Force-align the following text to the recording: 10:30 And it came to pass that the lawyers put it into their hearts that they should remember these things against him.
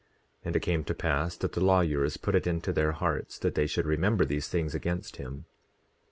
10:30 0.01 0.07
And 0.45 0.55
it 0.55 0.59
came 0.61 0.83
to 0.85 0.95
pass 0.95 1.37
that 1.37 1.51
the 1.51 1.63
lawyers 1.63 2.17
put 2.17 2.33
it 2.33 2.47
into 2.47 2.73
their 2.73 2.91
hearts 2.93 3.37
that 3.37 3.53
they 3.53 3.67
should 3.67 3.85
remember 3.85 4.25
these 4.25 4.47
things 4.47 4.73
against 4.73 5.17
him. 5.17 5.45